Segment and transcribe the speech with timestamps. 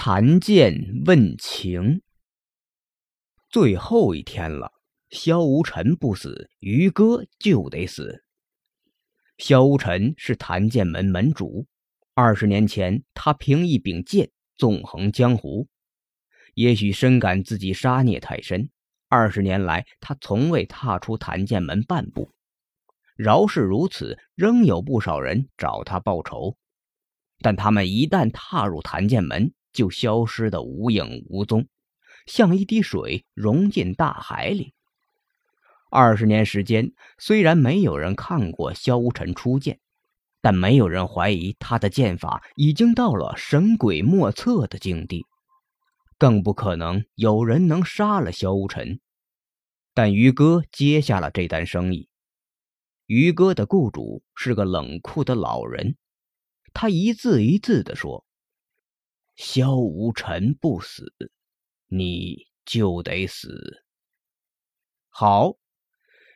[0.00, 2.02] 谭剑问情。
[3.50, 4.70] 最后一天了，
[5.10, 8.22] 萧无尘不死，于哥就得死。
[9.38, 11.66] 萧无尘是谭剑门门主，
[12.14, 15.66] 二十年前他凭一柄剑纵横江湖，
[16.54, 18.70] 也许深感自己杀孽太深，
[19.08, 22.32] 二十年来他从未踏出谭剑门半步。
[23.16, 26.56] 饶是如此，仍有不少人找他报仇，
[27.40, 31.66] 但他们一旦踏入谭剑门，就消失的无影无踪，
[32.26, 34.74] 像一滴水融进大海里。
[35.90, 39.80] 二十年时间，虽然没有人看过萧无尘出剑，
[40.42, 45.24] 但没有人怀疑他的剑法已经到了神鬼莫测的境地，
[46.18, 49.00] 更不可能有人能杀了萧无尘。
[49.94, 52.08] 但于哥接下了这单生意。
[53.06, 55.96] 于哥的雇主是个冷酷的老人，
[56.74, 58.26] 他一字一字地说。
[59.38, 61.12] 萧无尘不死，
[61.86, 63.84] 你就得死。
[65.10, 65.56] 好，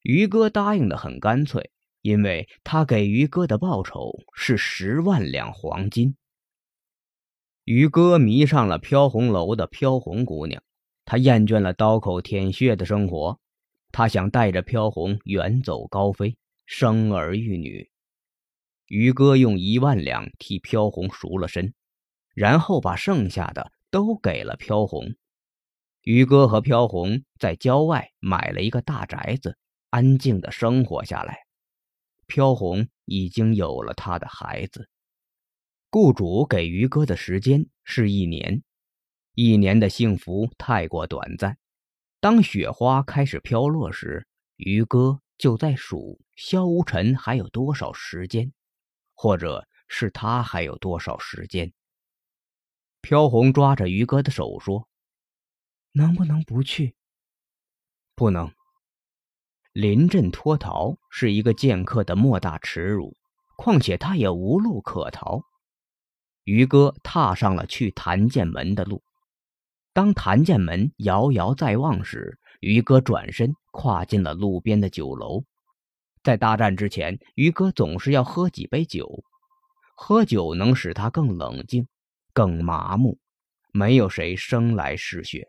[0.00, 6.16] 于哥答应的很干脆，因为他给于哥的报酬是十万两黄金。
[7.64, 10.62] 于哥迷上了飘红楼的飘红姑娘，
[11.04, 13.38] 他厌倦了刀口舔血的生活，
[13.92, 17.90] 他想带着飘红远走高飞，生儿育女。
[18.86, 21.74] 于哥用一万两替飘红赎了身。
[22.36, 25.14] 然后把剩下的都给了飘红，
[26.02, 29.56] 于哥和飘红在郊外买了一个大宅子，
[29.88, 31.38] 安静的生活下来。
[32.26, 34.90] 飘红已经有了他的孩子。
[35.90, 38.62] 雇主给于哥的时间是一年，
[39.34, 41.56] 一年的幸福太过短暂。
[42.20, 48.52] 当雪花开始飘落时，于哥就在数萧无尘还有多少时间，
[49.14, 51.72] 或者是他还有多少时间。
[53.08, 54.88] 飘红抓着于哥的手说
[55.94, 56.96] ：“能不能不去？
[58.16, 58.50] 不能。
[59.72, 63.16] 临阵脱逃是一个剑客的莫大耻辱，
[63.56, 65.40] 况且他也无路可逃。”
[66.42, 69.04] 于哥踏上了去谭剑门的路。
[69.92, 75.44] 当谭剑门遥遥在望时，于哥转身跨进了路边的酒楼。
[76.24, 79.22] 在大战之前，于哥总是要喝几杯酒，
[79.94, 81.86] 喝酒能使他更冷静。
[82.36, 83.18] 更麻木，
[83.72, 85.48] 没有谁生来嗜血。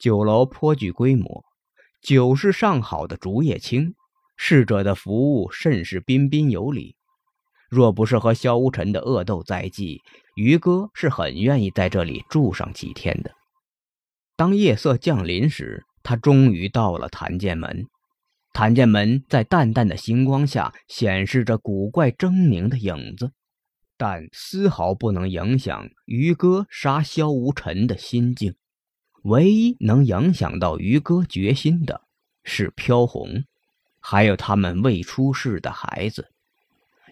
[0.00, 1.44] 酒楼颇具规模，
[2.02, 3.94] 酒是上好的竹叶青，
[4.36, 6.96] 侍者的服务甚是彬彬有礼。
[7.70, 10.00] 若不是和萧无尘的恶斗在即，
[10.34, 13.30] 于哥是很愿意在这里住上几天的。
[14.34, 17.86] 当夜色降临时，他终于到了谭剑门。
[18.52, 23.30] 谭剑门在淡淡的星光下显示着古怪狰狞的影子。
[23.96, 28.54] 但丝毫不能影响于哥杀萧无尘的心境。
[29.22, 32.02] 唯一能影响到于哥决心的
[32.42, 33.44] 是飘红，
[34.00, 36.30] 还有他们未出世的孩子。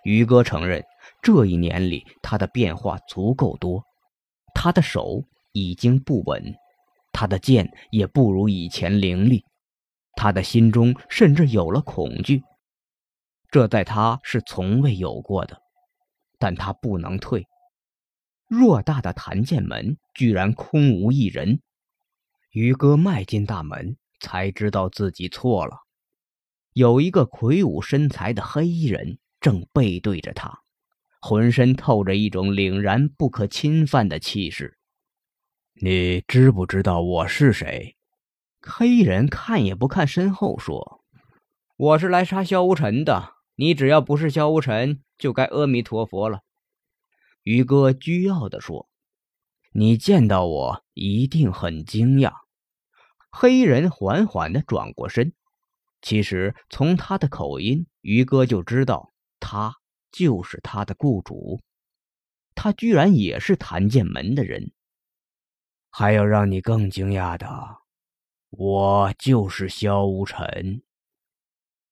[0.04, 0.84] 于哥承认，
[1.22, 3.82] 这一年里他的变化足够多。
[4.54, 6.54] 他的手已经不稳，
[7.12, 9.42] 他的剑也不如以前凌厉，
[10.14, 12.42] 他的心中甚至有了恐惧，
[13.50, 15.62] 这在他是从未有过的。
[16.42, 17.46] 但他不能退。
[18.50, 21.60] 偌大的谭剑门居然空无一人。
[22.50, 25.76] 于哥迈进大门，才知道自己错了。
[26.72, 30.62] 有一个魁梧身材的黑衣人正背对着他，
[31.20, 34.76] 浑身透着一种凛然不可侵犯的气势。
[35.74, 37.94] 你知不知道我是谁？
[38.60, 41.04] 黑衣人看也不看身后，说
[41.78, 43.34] ：“我是来杀萧无尘的。
[43.54, 46.42] 你只要不是萧无尘。”就该阿弥陀佛了，
[47.44, 48.88] 于哥倨傲地说
[49.70, 52.32] ：“你见到我一定很惊讶。”
[53.30, 55.32] 黑人缓缓地转过身，
[56.00, 59.76] 其实从他的口音，于哥就知道他
[60.10, 61.60] 就是他的雇主。
[62.56, 64.72] 他居然也是谭剑门的人。
[65.88, 67.78] 还有让你更惊讶的，
[68.50, 70.82] 我就是萧无尘。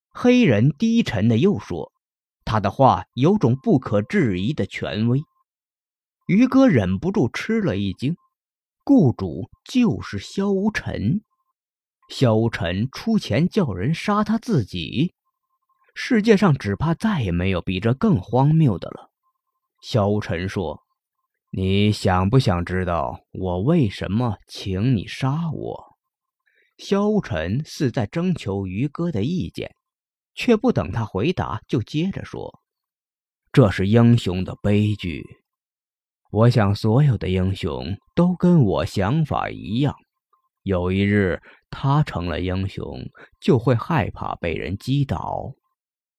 [0.08, 1.92] 黑人低沉的又说。
[2.44, 5.22] 他的话有种不可置疑的权威，
[6.26, 8.16] 于哥忍不住吃了一惊。
[8.84, 11.20] 雇主就是萧无尘，
[12.08, 15.14] 萧无尘出钱叫人杀他自己，
[15.94, 19.10] 世界上只怕再也没有比这更荒谬的了。
[19.82, 20.82] 萧无尘说
[21.52, 25.96] ：“你想不想知道我为什么请你杀我？”
[26.78, 29.74] 萧无尘似在征求于哥的意见。
[30.40, 32.62] 却不等他回答，就接着说
[33.52, 35.22] ：“这是英雄的悲剧。
[36.30, 39.94] 我想，所有的英雄都跟我想法一样。
[40.62, 41.38] 有一日，
[41.68, 43.06] 他成了英雄，
[43.38, 45.52] 就会害怕被人击倒，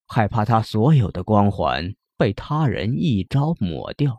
[0.05, 4.15] 害怕他所有的光环被他人一招抹掉。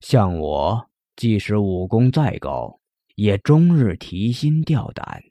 [0.00, 2.80] 像我，即使武功再高，
[3.14, 5.22] 也终日提心吊胆，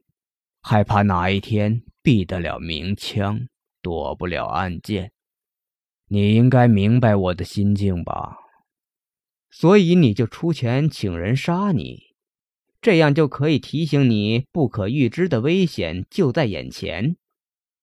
[0.62, 3.46] 害怕哪一天避得了明枪，
[3.84, 5.12] 躲不了暗箭。
[6.08, 8.38] 你应该明白我的心境吧？
[9.52, 12.16] 所以你就出钱请人杀你，
[12.82, 17.18] 这样就可以提醒你不可预知的危险就在眼前，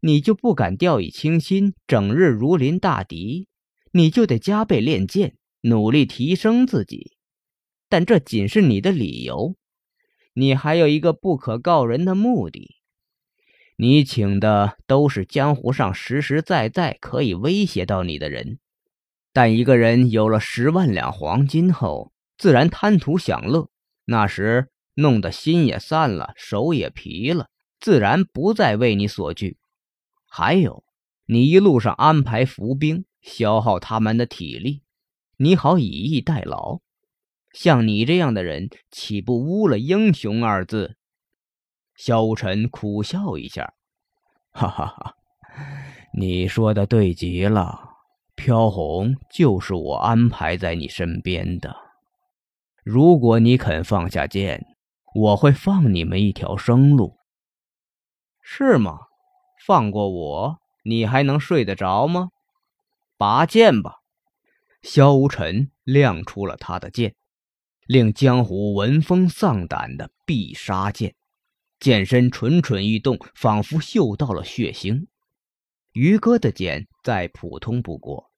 [0.01, 3.47] 你就不敢掉以轻心，整日如临大敌，
[3.93, 7.17] 你就得加倍练剑，努力提升自己。
[7.89, 9.57] 但这仅是你的理由，
[10.35, 12.80] 你还有一个不可告人的目的，
[13.83, 18.59] 你请的都是江湖上实实在在可以威胁到你的人。
[19.33, 23.71] 但一个人有了十万两黄金后，自然贪图享乐。
[24.05, 27.49] 那时弄得心也散了，手也疲了，
[27.81, 29.57] 自然不再为你所惧。
[30.29, 30.85] 还有，
[31.25, 34.83] 你一路上安排伏兵，消耗他们的体力，
[35.39, 36.81] 你好以逸待劳。
[37.55, 40.99] 像你这样的人，岂不污了“英雄”二字？
[42.03, 43.75] 萧无尘苦笑一下，
[44.53, 45.15] 哈哈哈，
[46.15, 47.91] 你说的对极了。
[48.35, 51.77] 飘红就是我安排在你身边的。
[52.83, 54.65] 如果你肯放下剑，
[55.15, 57.19] 我会放你们一条生路。
[58.41, 59.01] 是吗？
[59.67, 62.31] 放过我，你还能睡得着吗？
[63.19, 63.97] 拔剑吧！
[64.81, 67.15] 萧无尘亮出了他的剑，
[67.87, 71.15] 令江湖闻风丧胆的必杀剑。
[71.81, 75.07] 剑身蠢蠢欲动，仿佛嗅到了血腥。
[75.93, 78.31] 于哥的剑再普通不过。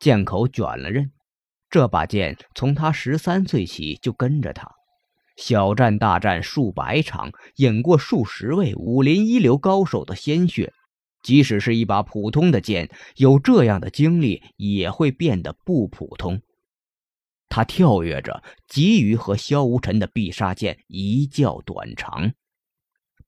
[0.00, 1.10] 剑口卷了刃，
[1.70, 4.70] 这把剑从他十三岁起就跟着他，
[5.36, 10.72] 小战大战数百场，饮过数十位武林一流高手的鲜血。
[11.22, 16.40] 即使是一把普通的剑，有这样的经历也会变得不普通。
[17.48, 22.32] 他跳跃着，急于和萧无尘的必杀剑一较短长，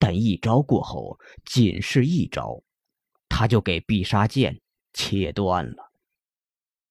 [0.00, 2.62] 但一招过后，仅是一招，
[3.28, 4.60] 他就给必杀剑
[4.94, 5.92] 切断了。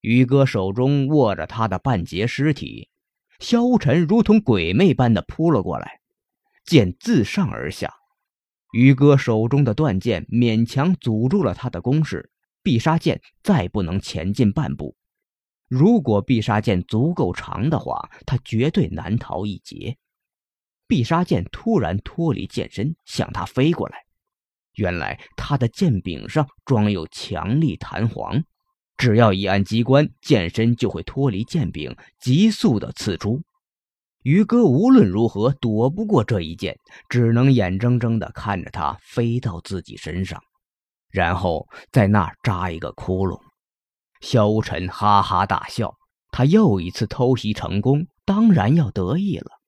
[0.01, 2.87] 于哥手中握着他的半截尸体，
[3.39, 5.99] 萧无尘如同鬼魅般的扑了过来，
[6.63, 7.93] 剑自上而下，
[8.71, 12.31] 于哥手中的断剑勉强阻住了他的攻势，
[12.61, 14.95] 必杀剑再不能前进半步。
[15.67, 19.97] 如果必杀剑足够长的话，他绝对难逃一劫。
[20.89, 23.99] 必杀剑突然脱离剑身，向他飞过来，
[24.73, 28.43] 原来他的剑柄上装有强力弹簧。
[28.97, 33.39] 只要一按机关，剑身就会脱离剑柄，急速的刺出。
[34.23, 36.75] 于哥无论如何躲不过这一剑，
[37.07, 40.41] 只能眼睁睁的看着他飞到自己身上，
[41.11, 43.39] 然后在那儿扎一个窟窿。
[44.21, 45.95] 萧晨哈哈大笑，
[46.31, 49.58] 他又一次偷袭成功，当然要得意了。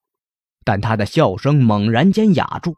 [0.63, 2.75] 但他的笑声猛然间哑住，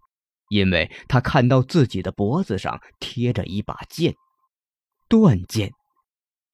[0.49, 4.15] 因为他看到自己的脖子上贴着一把剑，
[5.09, 5.71] 断剑。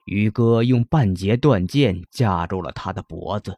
[0.05, 3.57] 于哥用半截断剑架住了他的脖子。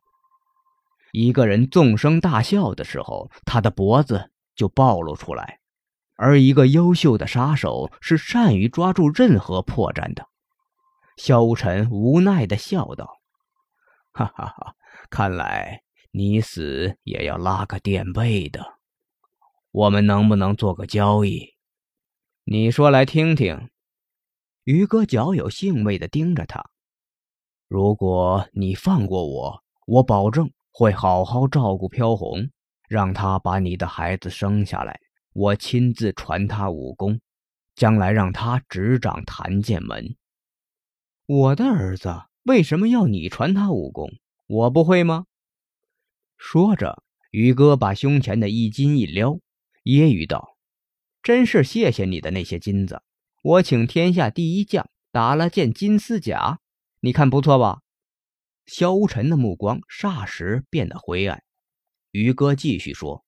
[1.14, 5.46] 一个人纵声大笑的时候，他的脖子就暴露出来；
[6.18, 10.26] 而一个优秀的杀手是善于抓住任何破绽的。
[11.18, 13.20] 萧晨无奈的笑道
[14.12, 14.74] ：“哈哈哈，
[15.10, 18.78] 看来你死也要拉个垫背的。
[19.72, 21.56] 我们能不能做个交易？
[22.44, 23.70] 你说来听听。”
[24.64, 26.70] 于哥较有兴味的盯着他。
[27.68, 32.50] 如果你放过我，我保证会好好照顾飘红，
[32.88, 35.00] 让他把你的孩子生下来。
[35.34, 37.22] 我亲自传他武功，
[37.74, 40.16] 将来让他执掌谭剑门。
[41.26, 44.12] 我的儿子为什么要你传他武功？
[44.48, 45.26] 我不会吗？
[46.44, 49.34] 说着，于哥把胸前的一金一撩，
[49.84, 50.58] 揶揄道
[51.22, 53.04] ：“真是谢谢你的那些金子。”
[53.44, 56.60] 我请天下第一将打了件金丝甲，
[57.02, 57.82] 你看不错吧？
[58.66, 61.44] 萧晨的目光霎时变得灰暗。
[62.10, 63.24] 于哥继续说：“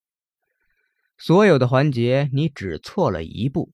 [1.15, 3.71] 所有的环节你只错了一步，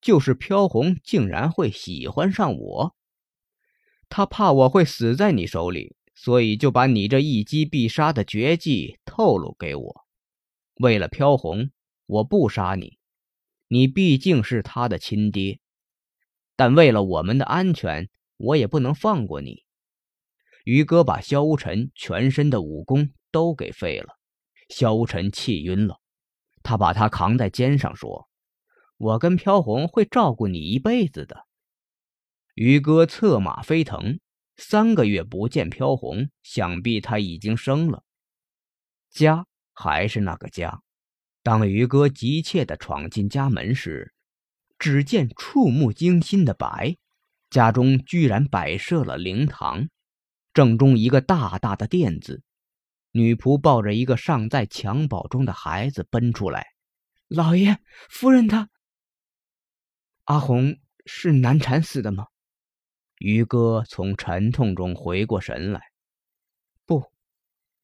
[0.00, 2.96] 就是飘红竟然会喜欢上我。
[4.08, 10.04] 他怕我会死在你手里，所以就把你这一击必杀的绝技透露给我。
[10.74, 11.70] 为了飘红，
[12.04, 12.98] 我不杀你，
[13.68, 15.60] 你毕竟是他的亲爹。”
[16.56, 19.64] 但为了我们的安全，我也不能放过你。
[20.64, 24.18] 于哥把萧无尘全身的武功都给废了，
[24.68, 26.00] 萧无尘气晕了。
[26.62, 28.28] 他把他扛在肩上说
[28.98, 31.46] ：“我跟飘红会照顾你一辈子的。”
[32.54, 34.20] 于哥策马飞腾，
[34.62, 38.04] 三个月不见飘红，想必他已经生了。
[39.08, 40.82] 家还是那个家。
[41.42, 44.12] 当于哥急切地闯进家门时，
[44.78, 46.98] 只见触目惊心的白，
[47.48, 49.88] 家中居然摆设了灵堂，
[50.52, 52.42] 正中一个大大的垫子。
[53.12, 56.66] 女仆抱着一个尚在襁褓中的孩子奔出来
[57.28, 57.78] ：“老爷，
[58.10, 58.68] 夫人她……
[60.24, 62.26] 阿红是难产死的吗？”
[63.20, 65.82] 于哥从沉痛中回过神来
[66.86, 67.12] ：“不，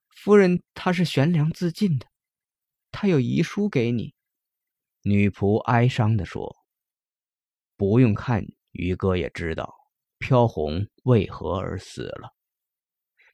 [0.08, 2.06] 夫人她是悬梁自尽的。”
[2.90, 4.14] 她有遗书给你，
[5.02, 6.56] 女仆哀伤地说
[7.76, 9.74] ：“不用看，于哥也知道
[10.18, 12.34] 飘红为何而死了。”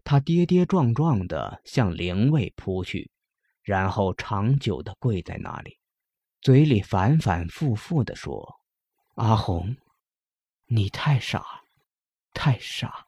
[0.03, 3.13] 他跌跌撞撞地向灵位扑去，
[3.63, 5.79] 然后长久地跪在那里，
[6.41, 8.57] 嘴里反反复复地说
[9.15, 9.77] ：“阿红，
[10.67, 11.62] 你太傻了，
[12.35, 13.07] 太傻。”